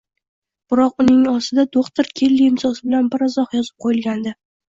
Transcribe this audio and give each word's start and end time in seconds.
Biroq 0.73 1.03
uning 1.03 1.19
ostida 1.33 1.65
doʻxtir 1.75 2.09
Kelli 2.21 2.47
imzosi 2.53 2.87
bilan 2.89 3.13
bir 3.17 3.27
izoh 3.29 3.55
yozib 3.59 3.85
qoʻyilgandi 3.87 4.35